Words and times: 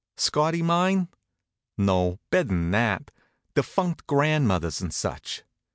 Scotty 0.17 0.63
mine? 0.63 1.09
No, 1.77 2.17
better'n 2.31 2.71
that 2.71 3.11
defunct 3.53 4.07
grandmothers 4.07 4.81
and 4.81 4.91
such. 4.91 5.43